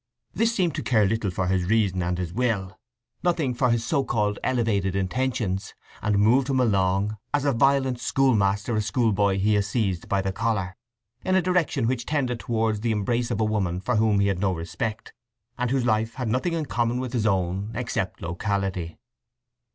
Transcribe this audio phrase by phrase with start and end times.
[0.33, 2.79] This seemed to care little for his reason and his will,
[3.21, 8.75] nothing for his so called elevated intentions, and moved him along, as a violent schoolmaster
[8.75, 10.75] a schoolboy he has seized by the collar,
[11.23, 14.39] in a direction which tended towards the embrace of a woman for whom he had
[14.39, 15.13] no respect,
[15.55, 18.97] and whose life had nothing in common with his own except locality.